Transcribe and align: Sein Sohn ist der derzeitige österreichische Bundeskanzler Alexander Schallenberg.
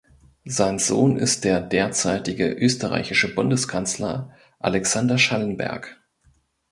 Sein 0.47 0.79
Sohn 0.79 1.15
ist 1.15 1.43
der 1.43 1.61
derzeitige 1.61 2.51
österreichische 2.51 3.35
Bundeskanzler 3.35 4.31
Alexander 4.57 5.19
Schallenberg. 5.19 6.01